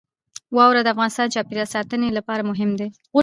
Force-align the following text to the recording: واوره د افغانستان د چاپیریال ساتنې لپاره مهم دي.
واوره 0.55 0.81
د 0.83 0.87
افغانستان 0.93 1.25
د 1.27 1.33
چاپیریال 1.35 1.67
ساتنې 1.75 2.09
لپاره 2.17 2.47
مهم 2.49 2.71
دي. 2.79 2.87